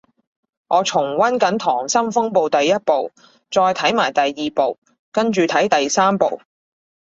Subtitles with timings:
[0.67, 3.11] 我重溫緊溏心風暴第一部，
[3.51, 4.79] 再睇埋第二部
[5.11, 6.41] 跟住睇第三部